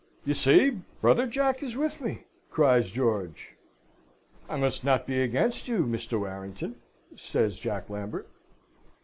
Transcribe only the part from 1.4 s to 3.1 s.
is with me!" cries